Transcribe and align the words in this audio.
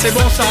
C'est 0.00 0.12
bon 0.12 0.28
ça 0.28 0.44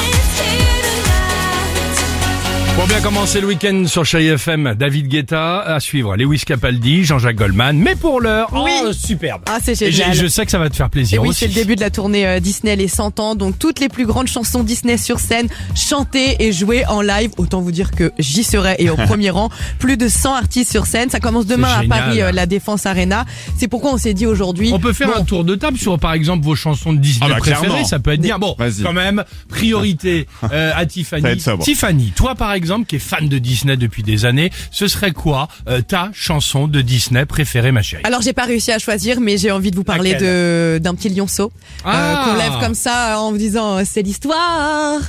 Pour 2.76 2.88
bien 2.88 3.00
commencer 3.00 3.40
le 3.40 3.48
week-end 3.48 3.86
sur 3.88 4.04
Chéri 4.06 4.28
FM, 4.28 4.76
David 4.78 5.08
Guetta 5.08 5.62
à 5.62 5.80
suivre, 5.80 6.18
Lewis 6.18 6.42
Capaldi, 6.46 7.06
Jean-Jacques 7.06 7.38
Goldman, 7.38 7.78
mais 7.78 7.96
pour 7.96 8.20
l'heure, 8.20 8.50
Oui. 8.54 8.70
oh, 8.84 8.92
superbe. 8.92 9.44
Ah, 9.48 9.60
c'est 9.64 9.76
génial. 9.76 10.14
je, 10.14 10.24
je 10.24 10.28
sais 10.28 10.44
que 10.44 10.52
ça 10.52 10.60
va 10.60 10.70
te 10.70 10.76
faire 10.76 10.90
plaisir 10.90 11.16
Et 11.16 11.20
oui, 11.22 11.30
aussi. 11.30 11.40
c'est 11.40 11.48
le 11.48 11.54
début 11.54 11.78
de 11.78 11.82
la 11.82 11.90
tournée 11.90 12.28
euh, 12.28 12.42
Disney 12.42 12.76
les 12.76 12.90
100 12.90 13.22
ans, 13.22 13.36
donc 13.36 13.58
toutes 13.58 13.80
les 13.80 13.88
plus 13.88 14.06
grandes 14.06 14.28
chansons 14.28 14.62
Disney 14.62 14.98
sur 14.98 15.20
scène, 15.20 15.48
chantées 15.74 16.36
et 16.46 16.52
jouées 16.52 16.86
en 16.88 17.00
live. 17.02 17.32
Autant 17.38 17.62
vous 17.62 17.72
dire 17.72 17.92
que 17.92 18.12
j'y 18.20 18.44
serai 18.44 18.76
et 18.80 18.90
au 18.90 18.96
premier 19.08 19.30
rang, 19.30 19.50
plus 19.80 19.96
de 19.96 20.10
100 20.10 20.36
artistes 20.36 20.70
sur 20.72 20.86
scène. 20.86 21.10
Ça 21.10 21.22
commence 21.22 21.46
demain 21.46 21.70
à. 21.70 21.84
Paris, 21.88 22.22
euh, 22.22 22.34
la 22.34 22.46
Défense 22.46 22.86
Arena. 22.86 23.24
C'est 23.58 23.70
pourquoi 23.70 23.94
on 23.94 23.98
s'est 23.98 24.14
dit 24.14 24.26
aujourd'hui. 24.26 24.72
On 24.74 24.80
peut 24.80 24.92
faire 24.94 25.08
bon, 25.14 25.22
un 25.22 25.24
tour 25.24 25.46
de 25.46 25.56
table 25.56 25.78
sur, 25.78 25.98
par 25.98 26.12
exemple, 26.12 26.44
vos 26.44 26.56
chansons 26.56 26.92
de 26.92 27.00
Disney 27.00 27.26
Ah 27.26 27.36
bah, 27.36 27.40
préférées. 27.40 27.68
clairement. 27.68 27.86
Ça 27.86 28.00
peut 28.00 28.12
être 28.12 28.22
bien. 28.22 28.38
Bon, 28.38 28.54
Vas-y. 28.60 28.84
quand 28.84 28.92
même, 28.94 29.24
priorité 29.48 30.28
euh, 30.52 30.74
à 30.76 30.86
Tiffany. 30.86 31.38
Tiffany, 31.62 32.12
toi, 32.18 32.36
par 32.36 32.52
exemple, 32.52 32.65
qui 32.88 32.96
est 32.98 33.00
fan 33.00 33.28
de 33.30 33.38
Disney 33.38 33.78
depuis 33.78 34.04
des 34.04 34.26
années, 34.26 34.52
ce 34.72 34.88
serait 34.88 35.12
quoi 35.12 35.48
euh, 35.68 35.82
ta 35.82 36.10
chanson 36.14 36.68
de 36.68 36.82
Disney 36.82 37.26
préférée, 37.26 37.72
ma 37.72 37.82
chérie? 37.82 38.04
Alors 38.06 38.22
j'ai 38.22 38.34
pas 38.34 38.46
réussi 38.46 38.72
à 38.72 38.80
choisir, 38.80 39.20
mais 39.22 39.38
j'ai 39.38 39.52
envie 39.52 39.72
de 39.72 39.76
vous 39.76 39.84
parler 39.84 40.16
de 40.16 40.80
d'un 40.82 40.96
petit 40.96 41.10
lionceau 41.10 41.52
euh, 41.56 41.82
Ah. 41.86 42.24
qu'on 42.26 42.36
lève 42.38 42.60
comme 42.60 42.76
ça 42.76 43.14
euh, 43.14 43.18
en 43.18 43.32
vous 43.32 43.38
disant 43.38 43.78
euh, 43.78 43.84
c'est 43.86 44.02
l'histoire 44.02 45.00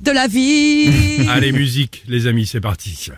de 0.00 0.10
la 0.10 0.26
vie. 0.26 0.90
Allez, 1.30 1.52
musique, 1.52 2.02
les 2.08 2.26
amis, 2.26 2.46
c'est 2.46 2.60
parti. 2.60 3.10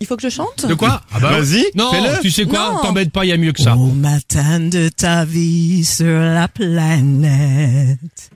Il 0.00 0.06
faut 0.06 0.16
que 0.16 0.22
je 0.22 0.28
chante. 0.28 0.64
De 0.66 0.74
quoi? 0.74 1.00
Ah 1.12 1.18
bah, 1.20 1.40
Vas-y, 1.40 1.64
Non, 1.74 1.90
fais-le. 1.90 2.20
tu 2.22 2.30
sais 2.30 2.44
quoi? 2.46 2.72
Non. 2.72 2.82
T'embête 2.82 3.10
pas, 3.10 3.24
il 3.24 3.28
y 3.28 3.32
a 3.32 3.36
mieux 3.36 3.52
que 3.52 3.60
ça. 3.62 3.74
Au 3.76 3.86
matin 3.86 4.60
de 4.60 4.88
ta 4.88 5.24
vie 5.24 5.84
sur 5.84 6.06
la 6.20 6.46
planète, 6.48 8.30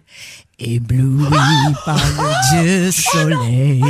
ébloui 0.59 1.29
par 1.85 1.97
le 1.97 2.63
Dieu 2.63 2.91
soleil, 2.91 3.81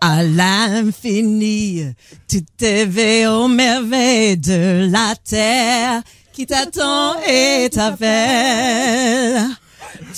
à 0.00 0.22
l'infini, 0.24 1.84
tu 2.28 2.42
t'éveilles 2.42 3.26
aux 3.26 3.48
merveilles 3.48 4.36
de 4.36 4.88
la 4.90 5.14
terre 5.24 6.02
qui 6.32 6.46
t'attend 6.46 7.14
et 7.28 7.68
t'appelle. 7.70 9.44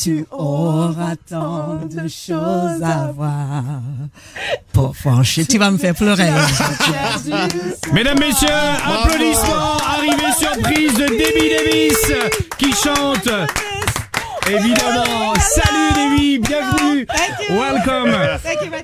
Tu 0.00 0.24
auras 0.30 1.16
tant 1.28 1.80
de 1.84 2.08
choses 2.08 2.82
à 2.82 3.12
voir 3.14 3.62
pour 4.74 4.94
franchir. 4.96 5.46
Tu 5.48 5.56
vas 5.58 5.70
me 5.70 5.78
faire 5.78 5.94
pleurer. 5.94 6.28
Mesdames, 7.92 8.18
messieurs, 8.18 8.48
applaudissements, 8.84 9.76
arrivée 9.96 10.32
surprise 10.36 10.92
de 10.94 11.06
Debbie 11.06 11.48
Davis 11.56 12.12
qui 12.58 12.72
chante. 12.72 13.28
Évidemment, 14.46 15.32
salut 15.38 15.94
Debbie, 16.18 16.38
bienvenue, 16.38 17.06
welcome. 17.48 18.14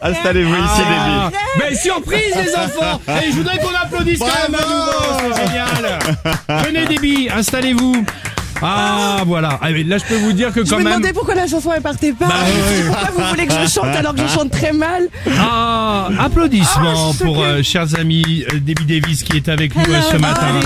Installez-vous 0.00 0.54
ici, 0.54 0.82
Ah, 0.86 1.30
Déby. 1.30 1.36
Mais 1.70 1.74
surprise 1.76 2.34
les 2.34 2.54
enfants 2.56 2.98
Et 3.22 3.30
je 3.30 3.36
voudrais 3.36 3.58
qu'on 3.58 3.74
applaudisse 3.74 4.20
quand 4.20 4.26
même 4.26 4.54
à 4.58 4.64
nouveau, 4.64 5.34
c'est 5.34 5.46
génial 5.46 5.98
Venez 6.64 6.86
Debbie, 6.86 7.28
installez-vous 7.36 8.06
Ah 8.62 9.22
voilà, 9.26 9.58
Ah, 9.62 9.70
mais 9.70 9.82
là 9.84 9.98
je 9.98 10.04
peux 10.04 10.16
vous 10.16 10.32
dire 10.32 10.52
que 10.52 10.64
Je 10.64 10.70
quand 10.70 10.78
me 10.78 10.84
même... 10.84 10.94
demandais 10.94 11.12
pourquoi 11.12 11.34
la 11.34 11.46
chanson 11.46 11.70
elle 11.74 11.82
partait 11.82 12.12
pas. 12.12 12.26
Bah, 12.28 12.34
Je 12.46 12.82
me 12.82 12.86
pourquoi 12.88 13.08
vous 13.16 13.28
voulez 13.30 13.46
que 13.46 13.52
je 13.54 13.68
chante 13.70 13.84
alors 13.96 14.14
que 14.14 14.20
je 14.22 14.26
chante 14.28 14.50
très 14.50 14.72
mal 14.72 15.08
Ah, 15.38 16.08
applaudissements 16.18 17.10
Ah, 17.10 17.12
je 17.18 17.24
pour 17.24 17.42
euh, 17.42 17.62
chers 17.62 17.98
amis 17.98 18.44
euh, 18.52 18.58
Debbie 18.60 18.84
Davis 19.00 19.22
qui 19.22 19.36
est 19.36 19.48
avec 19.48 19.74
nous 19.74 19.82
euh, 19.82 19.94
Hello, 19.96 20.06
ce 20.12 20.16
matin. 20.16 20.60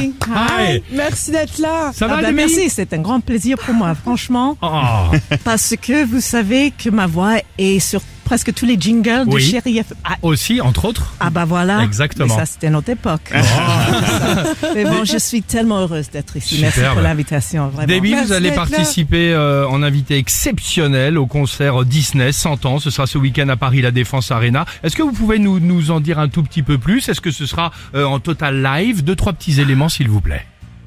Hi. 0.58 0.82
Merci 0.92 1.30
d'être 1.30 1.58
là. 1.58 1.90
Ça 1.94 2.06
va 2.06 2.16
Ah 2.18 2.22
Debbie 2.22 2.34
merci, 2.34 2.70
c'est 2.70 2.92
un 2.92 2.98
grand 2.98 3.20
plaisir 3.20 3.56
pour 3.58 3.74
moi, 3.74 3.94
franchement, 3.94 4.56
Oh. 4.62 5.16
parce 5.44 5.74
que 5.80 6.04
vous 6.04 6.20
savez 6.20 6.72
que 6.72 6.90
ma 6.90 7.06
voix 7.06 7.36
est 7.58 7.78
sur 7.80 8.00
presque 8.24 8.52
tous 8.54 8.66
les 8.66 8.76
jingles 8.80 9.28
de. 9.28 9.38
Chéri 9.38 9.78
FM. 9.78 9.96
Ah, 10.04 10.16
Aussi, 10.22 10.60
entre 10.60 10.84
autres. 10.86 11.14
ah 11.20 11.30
bah 11.30 11.44
voilà. 11.44 11.82
Exactement. 11.84 12.34
Mais 12.34 12.40
ça, 12.40 12.46
c'était 12.46 12.70
notre 12.70 12.90
époque. 12.90 13.32
Mais 14.74 14.84
bon, 14.84 15.04
je 15.04 15.18
suis 15.18 15.42
tellement 15.42 15.78
heureuse 15.80 16.10
d'être 16.10 16.36
ici. 16.36 16.58
Merci 16.60 16.80
pour 16.92 17.00
l'invitation, 17.02 17.68
vraiment. 17.68 17.86
Debbie, 17.92 18.12
Merci 18.12 18.26
vous 18.26 18.32
allez 18.32 18.52
participer 18.52 19.32
euh, 19.32 19.68
en 19.68 19.82
invité 19.82 20.16
exceptionnel 20.16 21.18
au 21.18 21.26
concert 21.26 21.84
Disney 21.84 22.32
100 22.32 22.66
ans. 22.66 22.78
Ce 22.78 22.90
sera 22.90 23.06
ce 23.06 23.18
week-end 23.18 23.48
à 23.48 23.56
Paris, 23.56 23.82
la 23.82 23.90
Défense 23.90 24.30
Arena. 24.30 24.64
Est-ce 24.82 24.96
que 24.96 25.02
vous 25.02 25.12
pouvez 25.12 25.38
nous, 25.38 25.60
nous 25.60 25.90
en 25.90 26.00
dire 26.00 26.18
un 26.18 26.28
tout 26.28 26.42
petit 26.42 26.62
peu 26.62 26.78
plus? 26.78 27.08
Est-ce 27.08 27.20
que 27.20 27.30
ce 27.30 27.46
sera 27.46 27.72
euh, 27.94 28.04
en 28.04 28.18
total 28.20 28.62
live? 28.62 29.04
Deux, 29.04 29.16
trois 29.16 29.32
petits 29.32 29.60
éléments, 29.60 29.88
s'il 29.88 30.08
vous 30.08 30.20
plaît. 30.20 30.44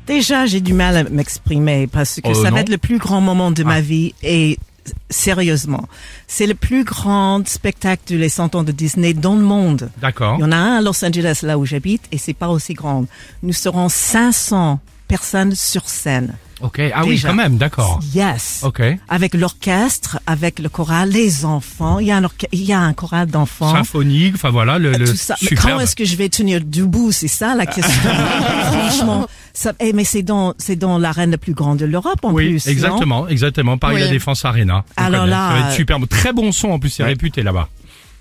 Déjà, 0.08 0.46
j'ai 0.46 0.62
du 0.62 0.74
mal 0.74 0.96
à 0.96 1.04
m'exprimer 1.04 1.88
parce 1.88 2.16
que 2.22 2.30
Oh, 2.30 2.34
ça 2.34 2.50
non. 2.50 2.56
va 2.56 2.62
être 2.62 2.70
le 2.70 2.78
plus 2.78 2.98
grand 2.98 3.20
moment 3.22 3.52
de 3.52 3.62
Ah. 3.64 3.68
ma 3.68 3.82
vie 3.82 4.14
et 4.24 4.58
sérieusement, 5.10 5.88
c'est 6.28 6.48
le 6.48 6.56
plus 6.56 6.84
grand 6.84 7.48
spectacle 7.48 8.04
de 8.08 8.18
les 8.18 8.30
100 8.30 8.56
ans 8.56 8.64
de 8.64 8.72
Disney 8.72 9.14
dans 9.14 9.36
le 9.36 9.44
monde. 9.44 9.90
D'accord. 10.02 10.36
Il 10.38 10.42
y 10.42 10.46
en 10.46 10.52
a 10.52 10.58
un 10.58 10.78
à 10.78 10.82
Los 10.82 11.04
Angeles, 11.04 11.40
là 11.44 11.58
où 11.58 11.66
j'habite, 11.66 12.04
et 12.12 12.18
c'est 12.18 12.34
pas 12.34 12.50
aussi 12.50 12.74
grand. 12.74 13.06
Nous 13.44 13.54
serons 13.54 13.90
500 13.90 14.80
personnes 15.08 15.56
sur 15.56 15.88
scène. 15.88 16.36
Ok. 16.62 16.82
Ah 16.94 17.04
oui, 17.06 17.20
quand 17.22 17.36
même, 17.36 17.58
d'accord. 17.58 18.00
Yes. 18.16 18.62
Ok. 18.64 18.82
Avec 19.10 19.36
l'orchestre, 19.36 20.20
avec 20.26 20.58
le 20.60 20.70
choral, 20.70 21.10
les 21.10 21.46
enfants. 21.46 22.00
Il 22.00 22.08
y 22.08 22.12
a 22.12 22.18
un, 22.18 22.24
il 22.52 22.64
y 22.64 22.74
a 22.74 22.80
un 22.80 22.94
choral 22.94 23.28
d'enfants. 23.28 23.72
Symphonique, 23.74 24.34
enfin 24.36 24.50
voilà, 24.50 24.80
le, 24.80 24.92
le 24.94 25.08
Tout 25.08 25.16
ça. 25.16 25.36
Mais. 25.44 25.56
Quand 25.56 25.80
est-ce 25.80 25.96
que 25.96 26.04
je 26.06 26.16
vais 26.16 26.30
tenir 26.30 26.62
debout? 26.66 27.12
C'est 27.12 27.28
ça 27.28 27.54
la 27.56 27.66
question. 27.68 28.10
Franchement, 28.72 29.28
ça, 29.54 29.74
eh, 29.80 29.94
mais 29.94 30.04
c'est 30.04 30.24
dans, 30.24 30.54
c'est 30.58 30.76
dans 30.76 30.98
l'arène 30.98 31.32
la 31.32 31.38
plus 31.38 31.54
grande 31.54 31.78
de 31.78 31.86
l'Europe 31.86 32.20
en 32.24 32.32
Oui, 32.34 32.50
plus. 32.50 32.68
exactement, 32.68 33.28
exactement. 33.28 33.78
Paris 33.78 33.96
Oui. 33.96 34.02
la 34.02 34.08
Défense 34.08 34.44
Arena. 34.46 34.84
Alors 34.96 35.22
connaît. 35.22 35.32
là, 35.32 35.50
ça 35.50 35.62
va 35.62 35.68
être 35.70 35.76
superbe. 35.76 36.08
Très 36.08 36.34
bon 36.34 36.52
son 36.52 36.70
en 36.70 36.80
plus, 36.80 36.90
c'est 36.90 37.04
Ouais. 37.04 37.10
réputé 37.10 37.44
là-bas. 37.44 37.70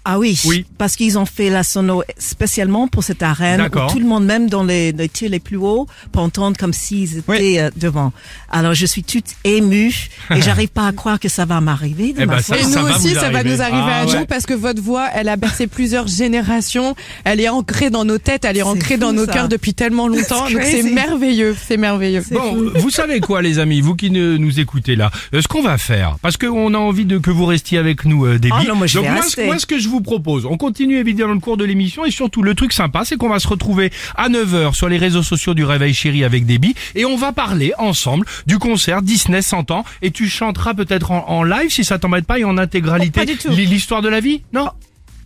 Ah 0.09 0.21
oui, 0.21 0.41
Oui. 0.47 0.65
parce 0.79 0.95
qu'ils 0.95 1.19
ont 1.19 1.27
fait 1.27 1.51
la 1.51 1.65
sono 1.65 2.05
spécialement 2.17 2.87
pour 2.87 3.03
cette 3.03 3.23
arène 3.25 3.59
D'accord. 3.59 3.91
où 3.91 3.93
tout 3.93 3.99
le 3.99 4.07
monde, 4.07 4.25
même 4.25 4.49
dans 4.49 4.63
les, 4.63 4.93
les 4.93 5.09
tiers 5.09 5.31
les 5.31 5.41
plus 5.41 5.57
hauts, 5.57 5.89
peut 6.13 6.21
entendre 6.21 6.57
comme 6.57 6.73
s'ils 6.73 7.19
étaient 7.19 7.23
Oui. 7.33 7.59
euh, 7.59 7.71
devant. 7.77 8.13
Alors 8.51 8.73
je 8.75 8.87
suis 8.87 9.03
toute 9.03 9.25
émue 9.43 9.93
et 10.35 10.41
j'arrive 10.43 10.69
pas 10.69 10.87
à 10.87 10.93
croire 10.93 11.19
que 11.19 11.29
ça 11.29 11.45
va 11.45 11.61
m'arriver 11.61 12.15
Eh 12.17 12.25
ben, 12.25 12.39
Et 12.39 12.63
nous 12.67 12.87
aussi, 12.89 13.15
ça 13.15 13.31
va 13.31 13.43
nous 13.43 13.61
arriver 13.61 13.83
Ah 13.89 14.03
à 14.03 14.07
ouais. 14.07 14.21
nous 14.21 14.27
parce 14.27 14.47
que 14.47 14.55
votre 14.55 14.81
voix, 14.81 15.09
elle 15.13 15.29
a 15.29 15.37
bercé 15.37 15.67
plusieurs 15.67 16.07
générations. 16.07 16.95
Elle 17.25 17.41
est 17.41 17.49
ancrée 17.49 17.91
dans 17.91 18.05
nos 18.05 18.19
têtes, 18.19 18.45
elle 18.45 18.57
est, 18.59 18.63
ancrée 18.63 18.95
fou, 18.95 19.01
dans 19.01 19.13
nos 19.13 19.27
ça. 19.27 19.33
cœurs 19.33 19.49
depuis 19.49 19.75
tellement 19.75 20.07
longtemps. 20.07 20.49
Donc 20.49 20.63
c'est 20.63 20.83
merveilleux, 20.85 21.57
c'est 21.67 21.77
merveilleux. 21.77 22.23
Bon, 22.31 22.71
vous 22.77 22.91
savez 22.91 23.19
quoi, 23.21 23.43
les 23.43 23.59
amis, 23.59 23.81
vous 23.81 23.97
qui 23.97 24.11
ne, 24.13 24.37
nous 24.37 24.61
écoutez 24.61 24.95
là, 24.95 25.11
euh, 25.35 25.41
ce 25.43 25.49
qu'on 25.49 25.63
va 25.63 25.79
faire, 25.79 26.17
parce 26.23 26.37
qu'on 26.37 26.75
a 26.75 26.79
envie 26.79 27.07
de 27.07 27.19
que 27.19 27.31
vous 27.31 27.47
restiez 27.47 27.79
avec 27.79 28.05
nous, 28.05 28.25
euh. 28.27 28.39
Ah 28.53 28.63
non, 28.69 28.77
moi, 28.77 28.87
je 28.87 28.99
Donc 28.99 29.09
moi, 29.09 29.21
moi, 29.47 29.59
ce 29.59 29.67
que 29.67 29.79
je 29.79 29.89
vous 29.89 29.96
propose, 30.01 30.47
on 30.47 30.57
continue 30.57 30.99
évidemment 30.99 31.35
le 31.35 31.41
cours 31.41 31.57
de 31.57 31.65
l'émission. 31.65 32.05
Et 32.05 32.11
surtout 32.11 32.43
le 32.43 32.55
truc 32.55 32.73
sympa, 32.73 33.05
c'est 33.05 33.17
qu'on 33.17 33.29
va 33.29 33.39
se 33.39 33.49
retrouver 33.49 33.91
à 34.17 34.29
9h 34.29 34.75
sur 34.75 34.89
les 34.89 34.99
réseaux 34.99 35.23
sociaux 35.23 35.55
du 35.55 35.65
Réveil 35.65 35.95
Chéri 35.95 36.25
avec 36.25 36.47
Déby. 36.47 36.75
Et 36.95 37.05
on 37.05 37.17
va 37.17 37.33
parler 37.33 37.73
ensemble 37.79 38.27
du 38.47 38.59
concert 38.59 39.03
Disney 39.03 39.43
100 39.43 39.71
ans. 39.71 39.85
Et 40.03 40.11
tu 40.11 40.29
chanteras 40.29 40.75
peut-être 40.75 41.11
en, 41.11 41.29
en 41.29 41.43
live 41.43 41.71
si 41.71 41.85
ça 41.85 41.99
t'embête 41.99 42.27
pas 42.27 42.39
et 42.39 42.45
en 42.45 42.59
intégralité. 42.59 43.21
Oh, 43.49 43.51
l'histoire 43.51 44.03
de 44.03 44.09
la 44.09 44.21
vie, 44.21 44.43
non? 44.53 44.69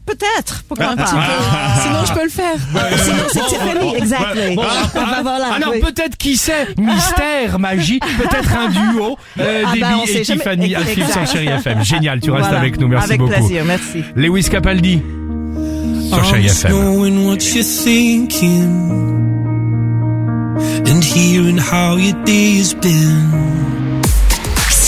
Peut-être, 0.06 0.64
pourquoi 0.66 0.86
Un 0.88 0.96
petit 0.96 1.14
pas. 1.14 1.20
peu. 1.20 1.82
Sinon, 1.82 2.04
je 2.06 2.12
peux 2.14 2.24
le 2.24 2.30
faire. 2.30 2.56
Sinon, 3.04 3.16
c'est 3.32 3.46
Tiffany, 3.46 3.94
exactly. 3.96 4.56
Bon, 4.56 4.62
Ah, 4.68 4.90
bah, 4.94 5.18
voilà, 5.22 5.52
Alors 5.54 5.70
oui. 5.72 5.80
peut-être 5.80 6.16
qui 6.16 6.36
sait, 6.36 6.66
mystère, 6.78 7.58
magie, 7.60 8.00
peut-être 8.18 8.56
un 8.56 8.68
duo, 8.68 9.16
euh, 9.38 9.62
Ah 9.66 9.72
Déby 9.72 9.80
bah, 9.82 9.96
et. 10.08 10.22
Tiffany 10.22 10.74
à 10.74 10.84
suivre 10.84 11.12
sur. 11.12 11.26
Chéri 11.26 11.46
FM. 11.46 11.84
Génial, 11.84 12.20
tu 12.20 12.30
restes 12.32 12.44
Voilà. 12.46 12.58
avec 12.58 12.80
nous, 12.80 12.88
merci 12.88 13.04
Avec 13.10 13.20
beaucoup. 13.20 13.32
plaisir, 13.32 13.64
merci. 13.64 14.02
Lewis 14.16 14.44
Capaldi 14.50 15.00
sur 16.08 16.24
Chéri 16.24 16.46
FM. 16.46 16.72
knowing 16.72 17.26
what 17.26 17.36
you're 17.54 17.62
thinking 17.64 18.88
and 20.88 21.02
hearing 21.04 21.58
how 21.58 21.96
your 21.96 22.14
day's 22.24 22.74
been. 22.74 23.79